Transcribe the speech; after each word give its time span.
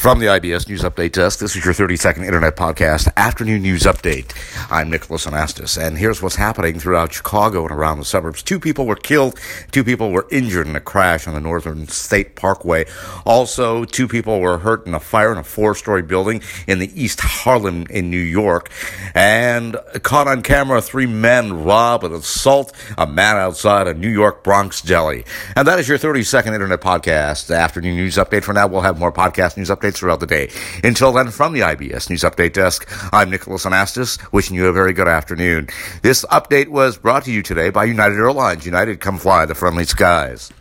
From 0.00 0.18
the 0.18 0.28
IBS 0.28 0.66
News 0.66 0.80
Update 0.80 1.12
Desk, 1.12 1.40
this 1.40 1.54
is 1.54 1.62
your 1.62 1.74
30 1.74 1.96
second 1.96 2.24
internet 2.24 2.56
podcast, 2.56 3.14
Afternoon 3.18 3.60
News 3.60 3.82
Update. 3.82 4.32
I'm 4.70 4.88
Nicholas 4.88 5.26
Anastas, 5.26 5.76
and 5.76 5.98
here's 5.98 6.22
what's 6.22 6.36
happening 6.36 6.80
throughout 6.80 7.12
Chicago 7.12 7.64
and 7.64 7.70
around 7.70 7.98
the 7.98 8.06
suburbs. 8.06 8.42
Two 8.42 8.58
people 8.58 8.86
were 8.86 8.96
killed, 8.96 9.38
two 9.72 9.84
people 9.84 10.10
were 10.10 10.26
injured 10.30 10.66
in 10.66 10.74
a 10.74 10.80
crash 10.80 11.28
on 11.28 11.34
the 11.34 11.40
Northern 11.40 11.86
State 11.86 12.34
Parkway. 12.34 12.86
Also, 13.26 13.84
two 13.84 14.08
people 14.08 14.40
were 14.40 14.56
hurt 14.56 14.86
in 14.86 14.94
a 14.94 15.00
fire 15.00 15.32
in 15.32 15.36
a 15.36 15.44
four 15.44 15.74
story 15.74 16.00
building 16.00 16.40
in 16.66 16.78
the 16.78 16.90
East 16.98 17.20
Harlem 17.20 17.84
in 17.90 18.08
New 18.08 18.16
York. 18.16 18.70
And 19.14 19.76
caught 20.02 20.28
on 20.28 20.40
camera, 20.40 20.80
three 20.80 21.04
men 21.04 21.62
rob 21.62 22.04
and 22.04 22.14
assault 22.14 22.72
a 22.96 23.06
man 23.06 23.36
outside 23.36 23.86
a 23.86 23.92
New 23.92 24.08
York 24.08 24.44
Bronx 24.44 24.80
deli. 24.80 25.26
And 25.54 25.68
that 25.68 25.78
is 25.78 25.90
your 25.90 25.98
30 25.98 26.22
second 26.22 26.54
internet 26.54 26.80
podcast, 26.80 27.54
Afternoon 27.54 27.96
News 27.96 28.16
Update. 28.16 28.44
For 28.44 28.54
now, 28.54 28.66
we'll 28.66 28.80
have 28.80 28.98
more 28.98 29.12
podcast 29.12 29.58
news 29.58 29.68
updates 29.68 29.89
updates 29.90 29.96
throughout 29.96 30.20
the 30.20 30.26
day. 30.26 30.50
Until 30.82 31.12
then, 31.12 31.30
from 31.30 31.52
the 31.52 31.60
IBS 31.60 32.10
News 32.10 32.22
Update 32.22 32.52
Desk, 32.52 32.88
I'm 33.12 33.30
Nicholas 33.30 33.64
Anastas, 33.64 34.20
wishing 34.32 34.56
you 34.56 34.66
a 34.66 34.72
very 34.72 34.92
good 34.92 35.08
afternoon. 35.08 35.68
This 36.02 36.24
update 36.26 36.68
was 36.68 36.98
brought 36.98 37.24
to 37.24 37.32
you 37.32 37.42
today 37.42 37.70
by 37.70 37.84
United 37.84 38.16
Airlines. 38.16 38.66
United, 38.66 39.00
come 39.00 39.18
fly 39.18 39.46
the 39.46 39.54
friendly 39.54 39.84
skies. 39.84 40.52